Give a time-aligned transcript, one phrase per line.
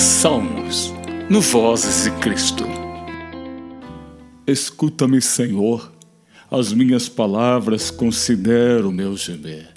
[0.00, 0.94] Salmos,
[1.28, 2.64] no Vozes de Cristo.
[4.46, 5.92] Escuta-me, Senhor,
[6.50, 9.68] as minhas palavras considera o meu gemer.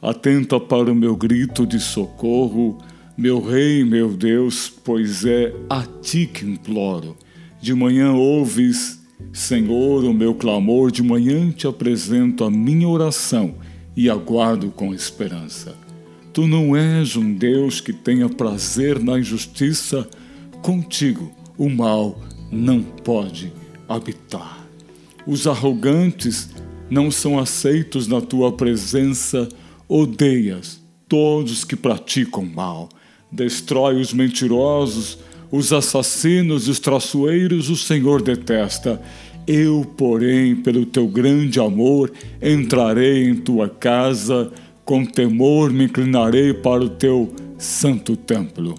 [0.00, 2.78] Atenta para o meu grito de socorro,
[3.16, 7.16] meu Rei, meu Deus, pois é a ti que imploro.
[7.60, 9.02] De manhã ouves,
[9.32, 13.56] Senhor, o meu clamor, de manhã te apresento a minha oração
[13.96, 15.83] e aguardo com esperança.
[16.34, 20.04] Tu não és um Deus que tenha prazer na injustiça,
[20.62, 23.52] contigo o mal não pode
[23.88, 24.66] habitar.
[25.24, 26.50] Os arrogantes
[26.90, 29.48] não são aceitos na tua presença,
[29.88, 32.88] odeias todos que praticam mal.
[33.30, 35.20] Destrói os mentirosos,
[35.52, 39.00] os assassinos e os traçoeiros, o Senhor detesta.
[39.46, 42.10] Eu, porém, pelo teu grande amor,
[42.42, 44.52] entrarei em tua casa
[44.84, 48.74] com temor me inclinarei para o teu santo templo.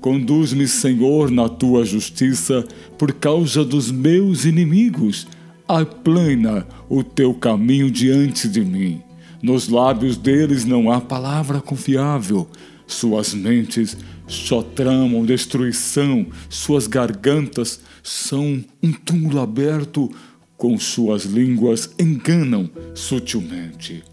[0.00, 2.64] Conduz-me, Senhor, na tua justiça,
[2.98, 5.26] por causa dos meus inimigos.
[5.66, 9.02] Aplana o teu caminho diante de mim.
[9.42, 12.48] Nos lábios deles não há palavra confiável.
[12.86, 13.96] Suas mentes
[14.28, 20.10] só tramam destruição, suas gargantas são um túmulo aberto,
[20.56, 24.04] com suas línguas enganam sutilmente.